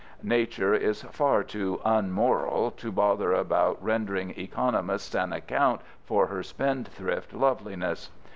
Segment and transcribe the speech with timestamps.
[0.23, 7.35] Nature is far too unmoral to bother about rendering economists an account for her spendthrift
[7.35, 8.09] loveliness.